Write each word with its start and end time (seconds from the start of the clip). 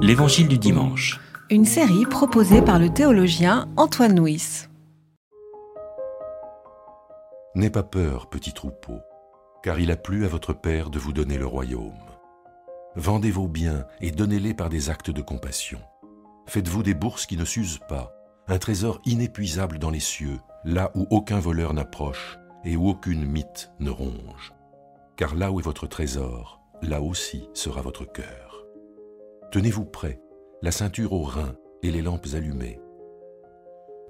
L'Évangile 0.00 0.48
du 0.48 0.58
dimanche. 0.58 1.20
Une 1.50 1.64
série 1.64 2.06
proposée 2.06 2.62
par 2.62 2.78
le 2.78 2.88
théologien 2.88 3.68
Antoine 3.76 4.18
Nuis. 4.18 4.66
N'aie 7.54 7.70
pas 7.70 7.82
peur, 7.82 8.28
petit 8.28 8.52
troupeau, 8.52 8.98
car 9.62 9.78
il 9.80 9.90
a 9.90 9.96
plu 9.96 10.24
à 10.24 10.28
votre 10.28 10.52
Père 10.52 10.90
de 10.90 10.98
vous 10.98 11.12
donner 11.12 11.36
le 11.36 11.46
royaume. 11.46 11.92
Vendez 12.96 13.30
vos 13.30 13.48
biens 13.48 13.84
et 14.00 14.10
donnez-les 14.10 14.54
par 14.54 14.70
des 14.70 14.90
actes 14.90 15.10
de 15.10 15.22
compassion. 15.22 15.80
Faites-vous 16.46 16.82
des 16.82 16.94
bourses 16.94 17.26
qui 17.26 17.36
ne 17.36 17.44
s'usent 17.44 17.80
pas, 17.88 18.14
un 18.48 18.58
trésor 18.58 19.00
inépuisable 19.04 19.78
dans 19.78 19.90
les 19.90 20.00
cieux, 20.00 20.38
là 20.64 20.90
où 20.94 21.06
aucun 21.10 21.40
voleur 21.40 21.74
n'approche 21.74 22.38
et 22.64 22.76
où 22.76 22.88
aucune 22.88 23.24
mythe 23.24 23.70
ne 23.80 23.90
ronge. 23.90 24.54
Car 25.16 25.34
là 25.34 25.52
où 25.52 25.60
est 25.60 25.64
votre 25.64 25.86
trésor, 25.86 26.60
là 26.80 27.02
aussi 27.02 27.48
sera 27.52 27.82
votre 27.82 28.04
cœur. 28.04 28.47
Tenez-vous 29.50 29.86
prêts, 29.86 30.20
la 30.60 30.70
ceinture 30.70 31.14
au 31.14 31.22
rein 31.22 31.56
et 31.82 31.90
les 31.90 32.02
lampes 32.02 32.26
allumées. 32.34 32.80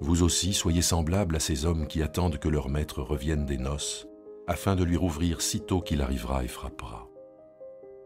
Vous 0.01 0.21
aussi 0.21 0.53
soyez 0.53 0.81
semblables 0.81 1.37
à 1.37 1.39
ces 1.39 1.65
hommes 1.65 1.87
qui 1.87 2.01
attendent 2.01 2.39
que 2.39 2.49
leur 2.49 2.67
maître 2.67 3.01
revienne 3.01 3.45
des 3.45 3.57
noces, 3.57 4.05
afin 4.47 4.75
de 4.75 4.83
lui 4.83 4.97
rouvrir 4.97 5.41
sitôt 5.41 5.79
qu'il 5.79 6.01
arrivera 6.01 6.43
et 6.43 6.49
frappera. 6.49 7.07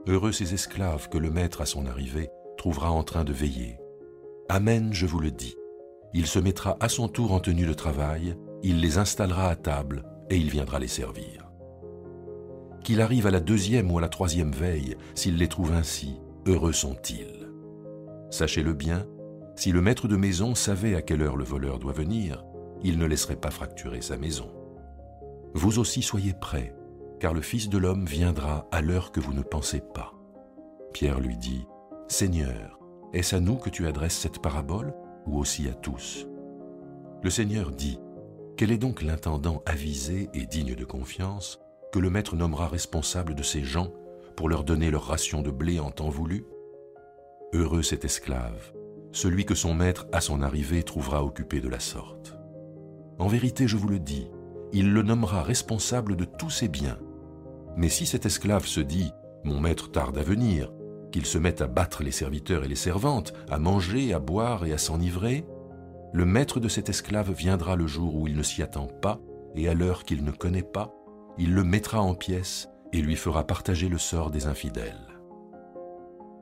Heureux 0.06 0.32
ces 0.32 0.54
esclaves 0.54 1.10
que 1.10 1.18
le 1.18 1.32
maître 1.32 1.62
à 1.62 1.66
son 1.66 1.88
arrivée 1.88 2.30
trouvera 2.56 2.92
en 2.92 3.04
train 3.04 3.24
de 3.24 3.34
veiller. 3.34 3.80
Amen, 4.48 4.94
je 4.94 5.08
vous 5.08 5.20
le 5.20 5.32
dis. 5.32 5.56
Il 6.14 6.28
se 6.28 6.38
mettra 6.38 6.78
à 6.82 6.88
son 6.90 7.08
tour 7.08 7.32
en 7.32 7.40
tenue 7.40 7.66
de 7.66 7.74
travail, 7.74 8.36
il 8.62 8.80
les 8.80 9.00
installera 9.00 9.50
à 9.50 9.56
table 9.56 10.04
et 10.30 10.38
il 10.38 10.52
viendra 10.52 10.78
les 10.78 10.88
servir. 10.88 11.50
Qu'il 12.84 13.02
arrive 13.02 13.26
à 13.26 13.32
la 13.32 13.40
deuxième 13.40 13.90
ou 13.92 13.98
à 13.98 14.02
la 14.02 14.10
troisième 14.10 14.52
veille, 14.52 14.98
s'il 15.16 15.38
les 15.38 15.48
trouve 15.48 15.72
ainsi, 15.72 16.20
heureux 16.46 16.74
sont-ils. 16.74 17.50
Sachez-le 18.30 18.74
bien, 18.74 19.06
si 19.56 19.72
le 19.72 19.82
maître 19.82 20.08
de 20.08 20.16
maison 20.16 20.56
savait 20.56 20.96
à 20.96 21.02
quelle 21.02 21.22
heure 21.22 21.38
le 21.38 21.44
voleur 21.44 21.80
doit 21.80 21.94
venir, 21.94 22.44
il 22.82 22.98
ne 22.98 23.06
laisserait 23.06 23.36
pas 23.36 23.52
fracturer 23.52 24.02
sa 24.02 24.18
maison. 24.18 24.52
Vous 25.54 25.80
aussi 25.80 26.02
soyez 26.02 26.34
prêts, 26.34 26.76
car 27.20 27.34
le 27.34 27.42
Fils 27.42 27.70
de 27.70 27.78
l'homme 27.78 28.06
viendra 28.06 28.68
à 28.72 28.82
l'heure 28.82 29.12
que 29.12 29.20
vous 29.20 29.34
ne 29.34 29.44
pensez 29.44 29.80
pas. 29.80 30.14
Pierre 30.94 31.20
lui 31.20 31.38
dit, 31.38 31.66
Seigneur, 32.08 32.80
est-ce 33.14 33.36
à 33.36 33.40
nous 33.40 33.56
que 33.56 33.70
tu 33.70 33.88
adresses 33.88 34.18
cette 34.18 34.42
parabole 34.42 34.94
ou 35.26 35.38
aussi 35.38 35.68
à 35.70 35.74
tous? 35.74 36.28
Le 37.22 37.30
Seigneur 37.30 37.72
dit, 37.72 38.00
Quel 38.58 38.72
est 38.72 38.78
donc 38.78 39.02
l'intendant 39.02 39.62
avisé 39.66 40.30
et 40.34 40.46
digne 40.46 40.76
de 40.76 40.86
confiance 40.86 41.60
que 41.92 42.00
le 42.00 42.10
maître 42.10 42.36
nommera 42.36 42.68
responsable 42.68 43.36
de 43.36 43.44
ces 43.44 43.64
gens 43.64 43.92
pour 44.36 44.50
leur 44.50 44.64
donner 44.64 44.92
leur 44.92 45.06
ration 45.06 45.42
de 45.42 45.52
blé 45.52 45.80
en 45.80 45.92
temps 45.92 46.10
voulu 46.10 46.46
Heureux 47.54 47.84
cet 47.84 48.04
esclave, 48.04 48.74
celui 49.12 49.46
que 49.46 49.54
son 49.54 49.76
maître 49.76 50.08
à 50.12 50.22
son 50.22 50.42
arrivée 50.42 50.82
trouvera 50.82 51.24
occupé 51.24 51.62
de 51.62 51.70
la 51.70 51.80
sorte. 51.80 52.36
En 53.20 53.28
vérité, 53.28 53.68
je 53.68 53.78
vous 53.78 53.88
le 53.88 54.00
dis, 54.00 54.28
il 54.72 54.92
le 54.92 55.04
nommera 55.04 55.44
responsable 55.44 56.16
de 56.16 56.26
tous 56.26 56.50
ses 56.50 56.68
biens. 56.68 56.98
Mais 57.78 57.90
si 57.90 58.08
cet 58.08 58.26
esclave 58.26 58.66
se 58.66 58.80
dit 58.80 59.12
Mon 59.44 59.60
maître 59.60 59.92
tarde 59.92 60.18
à 60.18 60.24
venir, 60.24 60.72
qu'il 61.12 61.28
se 61.28 61.38
mette 61.38 61.62
à 61.62 61.68
battre 61.68 62.02
les 62.02 62.12
serviteurs 62.12 62.64
et 62.64 62.68
les 62.68 62.76
servantes, 62.76 63.34
à 63.52 63.60
manger, 63.60 64.14
à 64.14 64.20
boire 64.20 64.66
et 64.66 64.74
à 64.74 64.80
s'enivrer, 64.80 65.46
le 66.12 66.26
maître 66.26 66.60
de 66.60 66.68
cet 66.68 66.90
esclave 66.90 67.32
viendra 67.32 67.76
le 67.76 67.86
jour 67.86 68.16
où 68.16 68.28
il 68.28 68.36
ne 68.36 68.44
s'y 68.44 68.64
attend 68.64 68.88
pas 68.88 69.20
et 69.56 69.70
à 69.70 69.76
l'heure 69.76 70.06
qu'il 70.06 70.24
ne 70.24 70.32
connaît 70.32 70.64
pas, 70.64 70.92
il 71.38 71.54
le 71.54 71.64
mettra 71.64 72.02
en 72.02 72.16
pièces 72.16 72.68
et 72.94 73.02
lui 73.02 73.16
fera 73.16 73.46
partager 73.46 73.90
le 73.90 73.98
sort 73.98 74.32
des 74.32 74.46
infidèles. 74.46 75.10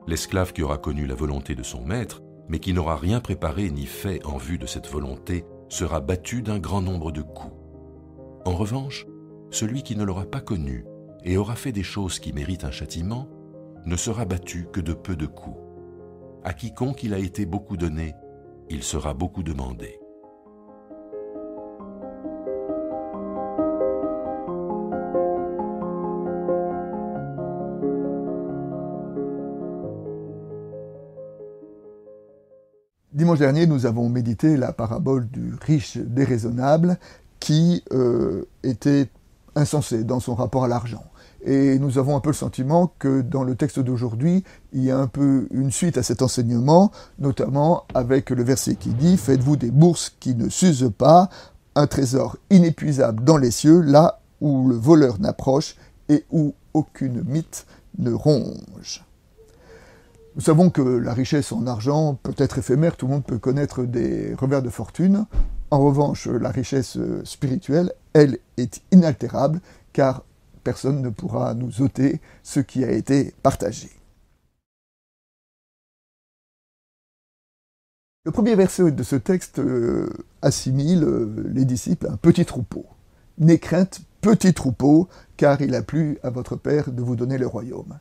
L'esclave 0.06 0.52
qui 0.52 0.62
aura 0.62 0.78
connu 0.78 1.06
la 1.06 1.14
volonté 1.14 1.54
de 1.54 1.62
son 1.62 1.82
maître, 1.84 2.22
mais 2.48 2.58
qui 2.58 2.74
n'aura 2.74 2.96
rien 2.96 3.20
préparé 3.20 3.70
ni 3.70 3.86
fait 3.86 4.24
en 4.26 4.36
vue 4.36 4.58
de 4.58 4.66
cette 4.66 4.88
volonté, 4.88 5.44
sera 5.68 6.00
battu 6.00 6.42
d'un 6.42 6.58
grand 6.58 6.82
nombre 6.82 7.10
de 7.10 7.22
coups. 7.22 7.54
En 8.44 8.52
revanche, 8.52 9.06
celui 9.50 9.82
qui 9.82 9.96
ne 9.96 10.04
l'aura 10.04 10.26
pas 10.26 10.40
connu 10.40 10.84
et 11.24 11.36
aura 11.36 11.54
fait 11.54 11.72
des 11.72 11.82
choses 11.82 12.18
qui 12.18 12.32
méritent 12.32 12.64
un 12.64 12.70
châtiment, 12.70 13.28
ne 13.86 13.96
sera 13.96 14.24
battu 14.24 14.66
que 14.72 14.80
de 14.80 14.92
peu 14.92 15.16
de 15.16 15.26
coups. 15.26 15.58
À 16.44 16.52
quiconque 16.52 17.04
il 17.04 17.14
a 17.14 17.18
été 17.18 17.46
beaucoup 17.46 17.76
donné, 17.76 18.14
il 18.68 18.82
sera 18.82 19.14
beaucoup 19.14 19.42
demandé. 19.42 20.01
Dimanche 33.14 33.40
dernier, 33.40 33.66
nous 33.66 33.84
avons 33.84 34.08
médité 34.08 34.56
la 34.56 34.72
parabole 34.72 35.28
du 35.28 35.52
riche 35.66 35.98
déraisonnable 35.98 36.98
qui 37.40 37.84
euh, 37.92 38.46
était 38.62 39.10
insensé 39.54 40.02
dans 40.02 40.18
son 40.18 40.34
rapport 40.34 40.64
à 40.64 40.68
l'argent. 40.68 41.04
Et 41.44 41.78
nous 41.78 41.98
avons 41.98 42.16
un 42.16 42.20
peu 42.20 42.30
le 42.30 42.34
sentiment 42.34 42.90
que 42.98 43.20
dans 43.20 43.44
le 43.44 43.54
texte 43.54 43.80
d'aujourd'hui, 43.80 44.44
il 44.72 44.82
y 44.82 44.90
a 44.90 44.96
un 44.96 45.08
peu 45.08 45.46
une 45.50 45.70
suite 45.70 45.98
à 45.98 46.02
cet 46.02 46.22
enseignement, 46.22 46.90
notamment 47.18 47.84
avec 47.92 48.30
le 48.30 48.42
verset 48.42 48.76
qui 48.76 48.94
dit 48.94 49.18
Faites-vous 49.18 49.56
des 49.56 49.70
bourses 49.70 50.16
qui 50.18 50.34
ne 50.34 50.48
s'usent 50.48 50.90
pas, 50.96 51.28
un 51.74 51.86
trésor 51.86 52.38
inépuisable 52.48 53.24
dans 53.24 53.36
les 53.36 53.50
cieux, 53.50 53.82
là 53.82 54.20
où 54.40 54.68
le 54.68 54.76
voleur 54.76 55.20
n'approche 55.20 55.76
et 56.08 56.24
où 56.30 56.54
aucune 56.72 57.22
mythe 57.24 57.66
ne 57.98 58.12
ronge. 58.12 59.04
Nous 60.34 60.40
savons 60.40 60.70
que 60.70 60.80
la 60.80 61.12
richesse 61.12 61.52
en 61.52 61.66
argent 61.66 62.14
peut 62.14 62.34
être 62.38 62.58
éphémère, 62.58 62.96
tout 62.96 63.06
le 63.06 63.12
monde 63.12 63.24
peut 63.24 63.38
connaître 63.38 63.84
des 63.84 64.34
revers 64.34 64.62
de 64.62 64.70
fortune. 64.70 65.26
En 65.70 65.80
revanche, 65.80 66.26
la 66.26 66.50
richesse 66.50 66.98
spirituelle, 67.24 67.92
elle, 68.14 68.38
est 68.56 68.80
inaltérable, 68.92 69.60
car 69.92 70.24
personne 70.64 71.02
ne 71.02 71.10
pourra 71.10 71.52
nous 71.54 71.82
ôter 71.82 72.20
ce 72.42 72.60
qui 72.60 72.82
a 72.82 72.90
été 72.90 73.34
partagé. 73.42 73.90
Le 78.24 78.30
premier 78.30 78.54
verset 78.54 78.92
de 78.92 79.02
ce 79.02 79.16
texte 79.16 79.58
euh, 79.58 80.08
assimile 80.42 81.02
euh, 81.02 81.50
les 81.52 81.64
disciples 81.64 82.06
à 82.06 82.12
un 82.12 82.16
petit 82.16 82.44
troupeau. 82.44 82.86
N'aie 83.38 83.58
crainte, 83.58 84.02
petit 84.20 84.54
troupeau, 84.54 85.08
car 85.36 85.60
il 85.60 85.74
a 85.74 85.82
plu 85.82 86.18
à 86.22 86.30
votre 86.30 86.54
Père 86.54 86.92
de 86.92 87.02
vous 87.02 87.16
donner 87.16 87.36
le 87.36 87.48
royaume. 87.48 87.98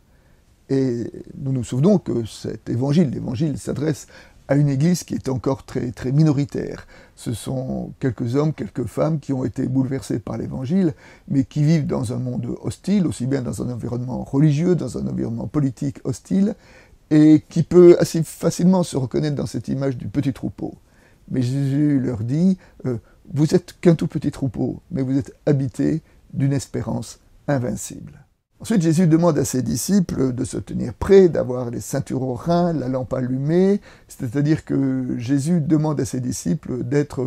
Et 0.71 1.11
nous 1.37 1.51
nous 1.51 1.65
souvenons 1.65 1.97
que 1.97 2.23
cet 2.25 2.69
évangile, 2.69 3.09
l'évangile 3.09 3.57
s'adresse 3.57 4.07
à 4.47 4.55
une 4.55 4.69
église 4.69 5.03
qui 5.03 5.15
est 5.15 5.27
encore 5.27 5.65
très, 5.65 5.91
très 5.91 6.13
minoritaire. 6.13 6.87
Ce 7.17 7.33
sont 7.33 7.91
quelques 7.99 8.37
hommes, 8.37 8.53
quelques 8.53 8.85
femmes 8.85 9.19
qui 9.19 9.33
ont 9.33 9.43
été 9.43 9.67
bouleversés 9.67 10.19
par 10.19 10.37
l'évangile, 10.37 10.93
mais 11.27 11.43
qui 11.43 11.61
vivent 11.61 11.87
dans 11.87 12.13
un 12.13 12.19
monde 12.19 12.55
hostile, 12.61 13.05
aussi 13.05 13.27
bien 13.27 13.41
dans 13.41 13.61
un 13.61 13.69
environnement 13.69 14.23
religieux, 14.23 14.75
dans 14.75 14.97
un 14.97 15.07
environnement 15.07 15.47
politique 15.47 15.99
hostile, 16.05 16.55
et 17.09 17.43
qui 17.49 17.63
peut 17.63 17.97
assez 17.99 18.23
facilement 18.23 18.83
se 18.83 18.95
reconnaître 18.95 19.35
dans 19.35 19.47
cette 19.47 19.67
image 19.67 19.97
du 19.97 20.07
petit 20.07 20.31
troupeau. 20.31 20.75
Mais 21.29 21.41
Jésus 21.41 21.99
leur 21.99 22.23
dit, 22.23 22.57
euh, 22.85 22.97
vous 23.33 23.53
êtes 23.53 23.75
qu'un 23.81 23.95
tout 23.95 24.07
petit 24.07 24.31
troupeau, 24.31 24.81
mais 24.89 25.01
vous 25.01 25.17
êtes 25.17 25.33
habités 25.45 26.01
d'une 26.33 26.53
espérance 26.53 27.19
invincible. 27.49 28.21
Ensuite, 28.61 28.83
Jésus 28.83 29.07
demande 29.07 29.39
à 29.39 29.43
ses 29.43 29.63
disciples 29.63 30.33
de 30.33 30.43
se 30.43 30.57
tenir 30.57 30.93
prêts, 30.93 31.29
d'avoir 31.29 31.71
les 31.71 31.81
ceintures 31.81 32.21
au 32.21 32.35
rein, 32.35 32.73
la 32.73 32.89
lampe 32.89 33.11
allumée. 33.11 33.81
C'est-à-dire 34.07 34.65
que 34.65 35.17
Jésus 35.17 35.61
demande 35.61 35.99
à 35.99 36.05
ses 36.05 36.19
disciples 36.19 36.83
d'être, 36.83 37.25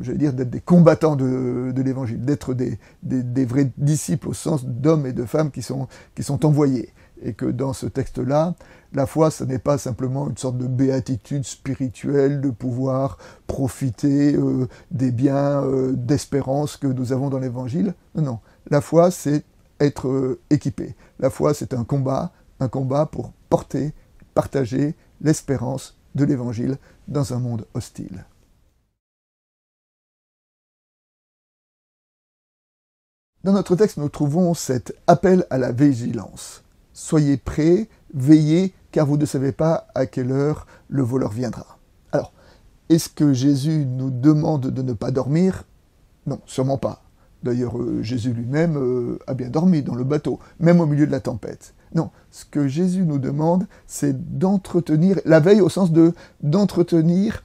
j'allais 0.00 0.16
dire, 0.16 0.32
d'être 0.32 0.48
des 0.48 0.62
combattants 0.62 1.14
de, 1.14 1.74
l'évangile, 1.76 2.24
d'être 2.24 2.54
des, 2.54 3.44
vrais 3.44 3.70
disciples 3.76 4.28
au 4.28 4.32
sens 4.32 4.64
d'hommes 4.64 5.04
et 5.04 5.12
de 5.12 5.26
femmes 5.26 5.50
qui 5.50 5.60
sont, 5.60 5.88
qui 6.14 6.22
sont 6.22 6.46
envoyés. 6.46 6.94
Et 7.22 7.34
que 7.34 7.44
dans 7.44 7.74
ce 7.74 7.84
texte-là, 7.84 8.54
la 8.94 9.04
foi, 9.04 9.30
ce 9.30 9.44
n'est 9.44 9.58
pas 9.58 9.76
simplement 9.76 10.26
une 10.30 10.38
sorte 10.38 10.56
de 10.56 10.66
béatitude 10.66 11.44
spirituelle, 11.44 12.40
de 12.40 12.48
pouvoir 12.48 13.18
profiter 13.46 14.34
euh, 14.36 14.68
des 14.90 15.10
biens 15.10 15.62
euh, 15.62 15.92
d'espérance 15.92 16.78
que 16.78 16.86
nous 16.86 17.12
avons 17.12 17.28
dans 17.28 17.38
l'évangile. 17.38 17.92
Non, 18.14 18.22
non. 18.22 18.38
La 18.70 18.80
foi, 18.80 19.10
c'est 19.10 19.44
être 19.80 20.08
euh, 20.08 20.40
équipé. 20.50 20.94
La 21.18 21.30
foi, 21.30 21.54
c'est 21.54 21.74
un 21.74 21.84
combat, 21.84 22.32
un 22.60 22.68
combat 22.68 23.06
pour 23.06 23.32
porter, 23.48 23.92
partager 24.34 24.94
l'espérance 25.20 25.96
de 26.14 26.24
l'Évangile 26.24 26.76
dans 27.08 27.32
un 27.34 27.38
monde 27.38 27.66
hostile. 27.74 28.24
Dans 33.42 33.52
notre 33.52 33.74
texte, 33.74 33.96
nous 33.96 34.10
trouvons 34.10 34.52
cet 34.52 34.94
appel 35.06 35.46
à 35.48 35.56
la 35.56 35.72
vigilance. 35.72 36.62
Soyez 36.92 37.38
prêts, 37.38 37.88
veillez, 38.12 38.74
car 38.92 39.06
vous 39.06 39.16
ne 39.16 39.24
savez 39.24 39.52
pas 39.52 39.86
à 39.94 40.04
quelle 40.04 40.30
heure 40.30 40.66
le 40.88 41.02
voleur 41.02 41.30
viendra. 41.30 41.78
Alors, 42.12 42.34
est-ce 42.90 43.08
que 43.08 43.32
Jésus 43.32 43.86
nous 43.86 44.10
demande 44.10 44.66
de 44.66 44.82
ne 44.82 44.92
pas 44.92 45.10
dormir? 45.10 45.64
Non, 46.26 46.40
sûrement 46.44 46.76
pas. 46.76 47.02
D'ailleurs, 47.42 47.78
euh, 47.78 48.02
Jésus 48.02 48.32
lui-même 48.32 48.76
euh, 48.76 49.18
a 49.26 49.34
bien 49.34 49.48
dormi 49.48 49.82
dans 49.82 49.94
le 49.94 50.04
bateau, 50.04 50.38
même 50.58 50.80
au 50.80 50.86
milieu 50.86 51.06
de 51.06 51.12
la 51.12 51.20
tempête. 51.20 51.74
Non, 51.94 52.10
ce 52.30 52.44
que 52.44 52.68
Jésus 52.68 53.04
nous 53.04 53.18
demande, 53.18 53.66
c'est 53.86 54.38
d'entretenir, 54.38 55.20
la 55.24 55.40
veille 55.40 55.60
au 55.60 55.68
sens 55.68 55.90
de 55.90 56.12
d'entretenir 56.42 57.42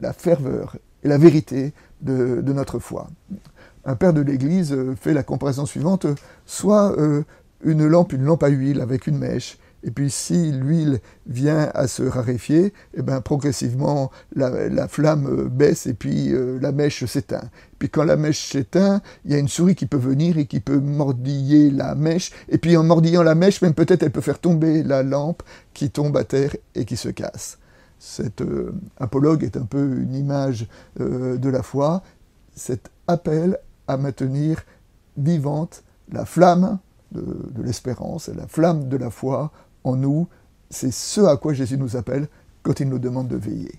la 0.00 0.12
ferveur 0.12 0.76
et 1.02 1.08
la 1.08 1.18
vérité 1.18 1.72
de, 2.02 2.42
notre 2.52 2.78
foi. 2.78 3.08
Un 3.84 3.96
père 3.96 4.12
de 4.12 4.20
l'Église 4.20 4.72
euh, 4.72 4.94
fait 4.94 5.14
la 5.14 5.22
comparaison 5.22 5.66
suivante, 5.66 6.06
soit 6.44 6.94
une 7.64 7.86
lampe, 7.86 8.12
une 8.12 8.24
lampe 8.24 8.42
à 8.42 8.48
huile 8.48 8.80
avec 8.80 9.06
une 9.06 9.18
mèche, 9.18 9.58
et 9.82 9.90
puis 9.90 10.10
si 10.10 10.52
l'huile 10.52 11.00
vient 11.26 11.70
à 11.74 11.86
se 11.86 12.02
raréfier, 12.02 12.72
eh 12.94 13.02
ben, 13.02 13.20
progressivement 13.20 14.10
la, 14.34 14.88
flamme 14.88 15.48
baisse 15.48 15.86
et 15.86 15.94
puis 15.94 16.32
euh, 16.32 16.58
la 16.60 16.72
mèche 16.72 17.04
s'éteint. 17.06 17.48
Puis 17.78 17.88
quand 17.88 18.04
la 18.04 18.16
mèche 18.16 18.50
s'éteint, 18.50 19.00
il 19.24 19.32
y 19.32 19.34
a 19.34 19.38
une 19.38 19.48
souris 19.48 19.74
qui 19.74 19.86
peut 19.86 19.96
venir 19.96 20.36
et 20.36 20.46
qui 20.46 20.60
peut 20.60 20.80
mordiller 20.80 21.70
la 21.70 21.94
mèche. 21.94 22.32
Et 22.48 22.58
puis 22.58 22.76
en 22.76 22.84
mordillant 22.84 23.22
la 23.22 23.34
mèche, 23.34 23.62
même 23.62 23.74
peut-être 23.74 24.02
elle 24.02 24.10
peut 24.10 24.20
faire 24.20 24.38
tomber 24.38 24.82
la 24.82 25.02
lampe 25.02 25.42
qui 25.72 25.90
tombe 25.90 26.16
à 26.16 26.24
terre 26.24 26.54
et 26.74 26.84
qui 26.84 26.96
se 26.96 27.08
casse. 27.08 27.58
Cet 27.98 28.42
euh, 28.42 28.74
apologue 28.98 29.44
est 29.44 29.56
un 29.56 29.64
peu 29.64 29.98
une 30.00 30.14
image 30.14 30.66
euh, 31.00 31.36
de 31.36 31.48
la 31.48 31.62
foi, 31.62 32.02
cet 32.54 32.90
appel 33.06 33.58
à 33.88 33.96
maintenir 33.96 34.62
vivante 35.16 35.84
la 36.12 36.24
flamme 36.24 36.78
de, 37.12 37.22
de 37.50 37.62
l'espérance 37.62 38.28
la 38.28 38.46
flamme 38.46 38.88
de 38.88 38.96
la 38.96 39.10
foi 39.10 39.50
en 39.84 39.96
nous, 39.96 40.28
c'est 40.70 40.92
ce 40.92 41.20
à 41.20 41.36
quoi 41.36 41.52
Jésus 41.52 41.78
nous 41.78 41.96
appelle 41.96 42.28
quand 42.62 42.80
il 42.80 42.88
nous 42.88 42.98
demande 42.98 43.28
de 43.28 43.36
veiller. 43.36 43.74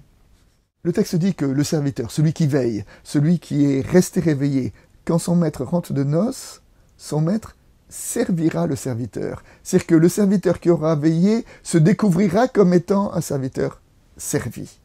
Le 0.84 0.94
texte 0.94 1.16
dit 1.16 1.36
que 1.36 1.46
le 1.46 1.64
serviteur, 1.64 2.12
celui 2.12 2.34
qui 2.34 2.48
veille, 2.48 2.86
celui 3.04 3.40
qui 3.40 3.66
est 3.66 3.86
resté 3.86 4.20
réveillé, 4.20 4.74
quand 5.06 5.20
son 5.20 5.36
maître 5.36 5.64
rentre 5.64 5.94
de 5.94 6.04
noces, 6.04 6.62
son 6.98 7.22
maître 7.22 7.56
servira 7.90 8.68
le 8.68 8.76
serviteur. 8.76 9.44
C'est-à-dire 9.64 9.88
que 9.88 9.96
le 9.96 10.10
serviteur 10.10 10.60
qui 10.60 10.70
aura 10.70 10.96
veillé 10.96 11.46
se 11.62 11.78
découvrira 11.78 12.48
comme 12.48 12.74
étant 12.74 13.14
un 13.14 13.22
serviteur 13.22 13.82
servi. 14.18 14.80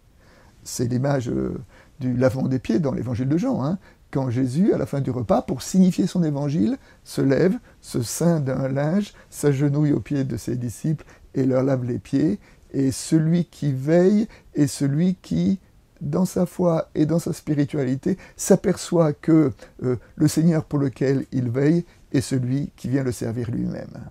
C'est 0.65 0.87
l'image 0.87 1.29
euh, 1.29 1.57
du 2.01 2.17
lavement 2.17 2.49
des 2.49 2.59
pieds 2.59 2.81
dans 2.81 2.93
l'évangile 2.93 3.29
de 3.29 3.39
Jean. 3.39 3.65
Hein 3.65 3.79
quand 4.17 4.31
Jésus, 4.31 4.73
à 4.73 4.79
la 4.79 4.87
fin 4.87 5.03
du 5.03 5.11
repas, 5.11 5.43
pour 5.43 5.61
signifier 5.61 6.07
son 6.07 6.25
évangile, 6.25 6.79
se 7.05 7.21
lève, 7.21 7.59
se 7.83 8.01
ceint 8.01 8.41
d'un 8.41 8.67
linge, 8.67 9.13
s'agenouille 9.29 9.93
aux 9.93 10.01
pieds 10.01 10.25
de 10.25 10.39
ses 10.39 10.57
disciples 10.57 11.05
et 11.35 11.45
leur 11.45 11.63
lave 11.63 11.85
les 11.85 11.99
pieds. 11.99 12.39
Et 12.73 12.93
celui 12.93 13.45
qui 13.45 13.75
veille 13.75 14.27
est 14.55 14.69
celui 14.69 15.17
qui, 15.17 15.59
dans 16.01 16.25
sa 16.25 16.47
foi 16.47 16.89
et 16.95 17.05
dans 17.05 17.19
sa 17.19 17.35
spiritualité, 17.35 18.17
s'aperçoit 18.39 19.13
que 19.13 19.53
euh, 19.83 19.97
le 20.15 20.29
Seigneur 20.29 20.65
pour 20.65 20.79
lequel 20.79 21.27
il 21.31 21.51
veille 21.51 21.85
est 22.11 22.23
celui 22.23 22.71
qui 22.75 22.89
vient 22.89 23.05
le 23.05 23.13
servir 23.13 23.51
lui-même. 23.51 24.09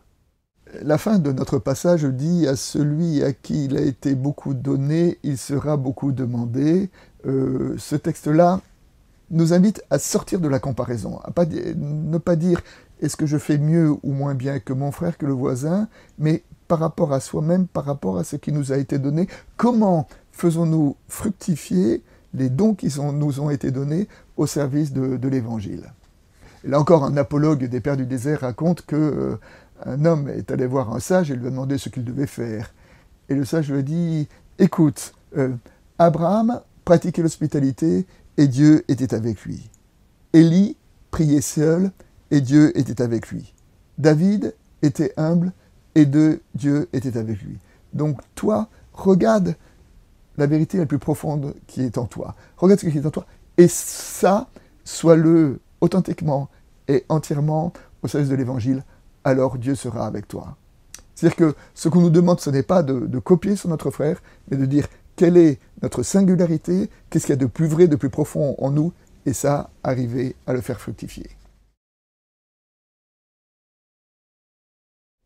La 0.83 0.99
fin 0.99 1.17
de 1.17 1.31
notre 1.31 1.57
passage 1.57 2.03
dit 2.03 2.47
à 2.47 2.55
celui 2.55 3.23
à 3.23 3.33
qui 3.33 3.65
il 3.65 3.75
a 3.75 3.81
été 3.81 4.13
beaucoup 4.13 4.53
donné, 4.53 5.17
il 5.23 5.39
sera 5.39 5.77
beaucoup 5.77 6.11
demandé. 6.11 6.91
Euh, 7.25 7.73
ce 7.79 7.95
texte-là 7.95 8.61
nous 9.31 9.53
invite 9.53 9.83
à 9.89 9.99
sortir 9.99 10.39
de 10.39 10.47
la 10.47 10.59
comparaison, 10.59 11.19
à 11.23 11.31
ne 11.45 12.17
pas 12.17 12.35
dire 12.35 12.61
est-ce 13.01 13.17
que 13.17 13.25
je 13.25 13.37
fais 13.37 13.57
mieux 13.57 13.95
ou 14.03 14.13
moins 14.13 14.35
bien 14.35 14.59
que 14.59 14.73
mon 14.73 14.91
frère, 14.91 15.17
que 15.17 15.25
le 15.25 15.33
voisin, 15.33 15.87
mais 16.17 16.43
par 16.67 16.79
rapport 16.79 17.13
à 17.13 17.19
soi-même, 17.19 17.67
par 17.67 17.85
rapport 17.85 18.17
à 18.17 18.23
ce 18.23 18.35
qui 18.35 18.51
nous 18.51 18.71
a 18.71 18.77
été 18.77 18.97
donné, 18.99 19.27
comment 19.57 20.07
faisons-nous 20.31 20.95
fructifier 21.07 22.03
les 22.33 22.49
dons 22.49 22.73
qui 22.73 22.93
nous 22.99 23.39
ont 23.39 23.49
été 23.49 23.71
donnés 23.71 24.07
au 24.37 24.47
service 24.47 24.91
de, 24.91 25.27
l'Évangile? 25.27 25.91
Là 26.63 26.79
encore, 26.79 27.03
un 27.03 27.17
apologue 27.17 27.65
des 27.65 27.79
Pères 27.79 27.97
du 27.97 28.05
désert 28.05 28.41
raconte 28.41 28.85
que 28.85 28.95
euh, 28.95 29.39
un 29.85 30.03
homme 30.05 30.29
est 30.29 30.49
allé 30.51 30.65
voir 30.65 30.93
un 30.93 30.99
sage 30.99 31.29
et 31.29 31.35
lui 31.35 31.45
a 31.47 31.51
demandé 31.51 31.77
ce 31.77 31.89
qu'il 31.89 32.03
devait 32.03 32.25
faire. 32.25 32.73
Et 33.29 33.35
le 33.35 33.45
sage 33.45 33.69
lui 33.69 33.79
a 33.79 33.81
dit, 33.83 34.27
écoute, 34.57 35.13
euh, 35.37 35.53
Abraham 35.99 36.61
pratiquait 36.83 37.21
l'hospitalité 37.21 38.07
et 38.37 38.47
Dieu 38.47 38.83
était 38.87 39.13
avec 39.13 39.43
lui. 39.43 39.69
Élie 40.33 40.77
priait 41.11 41.41
seul, 41.41 41.91
et 42.31 42.41
Dieu 42.41 42.77
était 42.77 43.01
avec 43.01 43.29
lui. 43.29 43.53
David 43.97 44.55
était 44.81 45.13
humble, 45.17 45.53
et 45.95 46.05
Dieu 46.05 46.89
était 46.91 47.17
avec 47.17 47.41
lui. 47.41 47.57
Donc 47.93 48.19
toi, 48.35 48.67
regarde 48.93 49.55
la 50.37 50.47
vérité 50.47 50.77
la 50.77 50.85
plus 50.85 50.99
profonde 50.99 51.55
qui 51.67 51.81
est 51.81 51.97
en 51.97 52.05
toi. 52.05 52.35
Regarde 52.57 52.79
ce 52.79 52.87
qui 52.87 52.97
est 52.97 53.05
en 53.05 53.11
toi. 53.11 53.25
Et 53.57 53.69
ça, 53.69 54.49
sois-le 54.83 55.61
authentiquement 55.79 56.49
et 56.87 57.05
entièrement 57.09 57.71
au 58.03 58.07
service 58.07 58.29
de 58.29 58.35
l'Évangile, 58.35 58.83
alors 59.23 59.57
Dieu 59.57 59.75
sera 59.75 60.05
avec 60.05 60.27
toi. 60.27 60.57
C'est-à-dire 61.15 61.37
que 61.37 61.55
ce 61.73 61.87
qu'on 61.87 62.01
nous 62.01 62.09
demande, 62.09 62.41
ce 62.41 62.49
n'est 62.49 62.63
pas 62.63 62.83
de, 62.83 62.99
de, 62.99 63.19
copier 63.19 63.55
sur 63.55 63.69
notre 63.69 63.89
frère, 63.89 64.21
mais 64.51 64.57
de 64.57 64.65
dire 64.65 64.87
quelle 65.15 65.37
est 65.37 65.59
notre 65.81 66.03
singularité, 66.03 66.89
qu'est-ce 67.09 67.25
qu'il 67.25 67.33
y 67.33 67.37
a 67.37 67.41
de 67.41 67.45
plus 67.45 67.67
vrai, 67.67 67.87
de 67.87 67.95
plus 67.95 68.09
profond 68.09 68.55
en 68.57 68.71
nous, 68.71 68.93
et 69.25 69.33
ça, 69.33 69.69
arriver 69.83 70.35
à 70.45 70.53
le 70.53 70.61
faire 70.61 70.79
fructifier. 70.79 71.29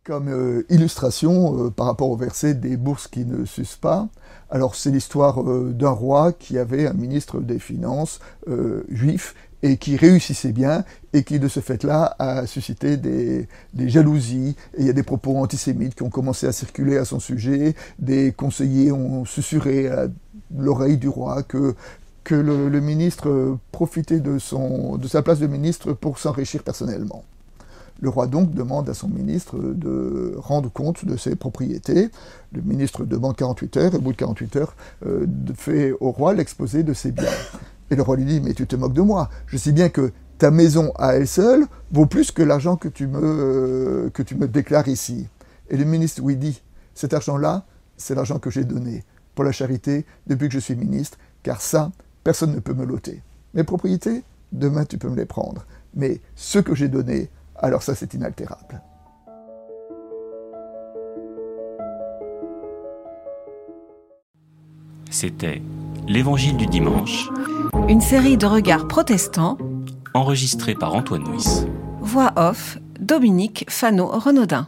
Comme 0.03 0.29
euh, 0.29 0.65
illustration 0.69 1.65
euh, 1.65 1.69
par 1.69 1.85
rapport 1.85 2.09
au 2.09 2.17
verset 2.17 2.53
des 2.53 2.77
bourses 2.77 3.07
qui 3.07 3.25
ne 3.25 3.45
s'usent 3.45 3.75
pas, 3.75 4.09
alors 4.49 4.75
c'est 4.75 4.91
l'histoire 4.91 5.41
euh, 5.41 5.71
d'un 5.73 5.89
roi 5.89 6.33
qui 6.33 6.57
avait 6.57 6.87
un 6.87 6.93
ministre 6.93 7.39
des 7.39 7.59
Finances 7.59 8.19
juif 8.89 9.35
et 9.61 9.77
qui 9.77 9.97
réussissait 9.97 10.51
bien 10.51 10.83
et 11.13 11.23
qui 11.23 11.39
de 11.39 11.47
ce 11.47 11.59
fait-là 11.59 12.15
a 12.19 12.45
suscité 12.45 12.97
des, 12.97 13.47
jalousies. 13.75 14.55
Et 14.77 14.81
il 14.81 14.87
y 14.87 14.89
a 14.89 14.93
des 14.93 15.03
propos 15.03 15.37
antisémites 15.37 15.95
qui 15.95 16.03
ont 16.03 16.09
commencé 16.09 16.47
à 16.47 16.51
circuler 16.51 16.97
à 16.97 17.05
son 17.05 17.19
sujet. 17.19 17.75
Des 17.99 18.31
conseillers 18.31 18.91
ont 18.91 19.25
susurré 19.25 19.87
à 19.89 20.07
l'oreille 20.55 20.97
du 20.97 21.09
roi 21.09 21.43
que, 21.43 21.75
que 22.23 22.35
le, 22.35 22.79
ministre 22.79 23.57
profitait 23.71 24.19
de, 24.19 24.39
son, 24.39 24.97
de 24.97 25.07
sa 25.07 25.21
place 25.21 25.39
de 25.39 25.47
ministre 25.47 25.93
pour 25.93 26.19
s'enrichir 26.19 26.63
personnellement. 26.63 27.23
Le 28.01 28.09
roi 28.09 28.27
donc 28.27 28.53
demande 28.53 28.87
à 28.89 28.93
son 28.93 29.09
ministre 29.09 29.57
de 29.59 30.33
rendre 30.37 30.71
compte 30.71 31.05
de 31.05 31.17
ses 31.17 31.35
propriétés. 31.35 32.09
Le 32.53 32.61
ministre 32.61 33.03
demande 33.03 33.35
48 33.35 33.77
heures 33.77 33.93
et 33.93 33.97
au 33.97 34.01
bout 34.01 34.13
de 34.13 34.17
48 34.17 34.55
heures 34.55 34.75
euh, 35.05 35.25
fait 35.55 35.91
au 35.99 36.11
roi 36.11 36.33
l'exposé 36.33 36.83
de 36.83 36.93
ses 36.93 37.11
biens. 37.11 37.25
Et 37.91 37.95
le 37.95 38.01
roi 38.01 38.15
lui 38.15 38.25
dit, 38.25 38.39
mais 38.39 38.53
tu 38.53 38.67
te 38.67 38.75
moques 38.75 38.93
de 38.93 39.01
moi. 39.01 39.29
Je 39.47 39.57
sais 39.57 39.71
bien 39.71 39.89
que 39.89 40.11
ta 40.37 40.51
maison 40.51 40.93
à 40.95 41.15
elle 41.15 41.27
seule 41.27 41.65
vaut 41.91 42.05
plus 42.05 42.31
que 42.31 42.41
l'argent 42.41 42.77
que, 42.77 42.87
tu 42.87 43.07
me, 43.07 43.19
euh, 43.21 44.09
que 44.11 44.23
tu 44.23 44.35
me 44.35 44.47
déclares 44.47 44.87
ici. 44.87 45.27
Et 45.69 45.75
le 45.75 45.83
ministre 45.83 46.21
lui 46.25 46.37
dit, 46.37 46.61
cet 46.93 47.13
argent-là, 47.13 47.65
c'est 47.97 48.15
l'argent 48.15 48.39
que 48.39 48.49
j'ai 48.49 48.63
donné 48.63 49.03
pour 49.35 49.43
la 49.43 49.51
charité 49.51 50.05
depuis 50.27 50.47
que 50.47 50.53
je 50.53 50.59
suis 50.59 50.75
ministre, 50.75 51.17
car 51.43 51.61
ça, 51.61 51.91
personne 52.23 52.53
ne 52.53 52.59
peut 52.59 52.73
me 52.73 52.85
l'ôter. 52.85 53.21
Mes 53.53 53.63
propriétés, 53.63 54.23
demain 54.51 54.85
tu 54.85 54.97
peux 54.97 55.09
me 55.09 55.15
les 55.15 55.25
prendre. 55.25 55.65
Mais 55.95 56.21
ce 56.35 56.59
que 56.59 56.75
j'ai 56.75 56.87
donné, 56.87 57.29
alors 57.59 57.83
ça 57.83 57.95
c'est 57.95 58.13
inaltérable. 58.13 58.81
C'était 65.11 65.61
l'Évangile 66.07 66.57
du 66.57 66.67
dimanche 66.67 67.29
une 67.87 68.01
série 68.01 68.37
de 68.37 68.45
regards 68.45 68.87
protestants. 68.87 69.57
Enregistrée 70.13 70.75
par 70.75 70.93
Antoine 70.93 71.23
Nuis. 71.23 71.65
Voix 72.01 72.31
off, 72.35 72.77
Dominique 72.99 73.65
Fano-Renaudin. 73.67 74.67